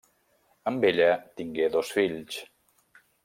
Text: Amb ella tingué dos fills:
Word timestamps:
Amb 0.71 0.87
ella 0.91 1.09
tingué 1.41 1.69
dos 1.77 1.93
fills: 1.99 2.39